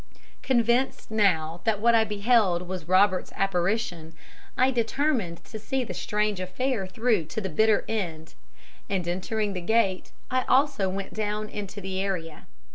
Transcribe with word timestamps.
"Convinced 0.41 1.11
now 1.11 1.61
that 1.63 1.79
what 1.79 1.93
I 1.93 2.03
beheld 2.05 2.63
was 2.63 2.87
Robert's 2.87 3.31
apparition, 3.35 4.15
I 4.57 4.71
determined 4.71 5.43
to 5.45 5.59
see 5.59 5.83
the 5.83 5.93
strange 5.93 6.39
affair 6.39 6.87
through 6.87 7.25
to 7.25 7.39
the 7.39 7.49
bitter 7.49 7.85
end, 7.87 8.33
and 8.89 9.07
entering 9.07 9.53
the 9.53 9.61
gate, 9.61 10.11
I 10.31 10.41
also 10.49 10.89
went 10.89 11.13
down 11.13 11.49
into 11.49 11.81
the 11.81 11.99
area. 12.01 12.47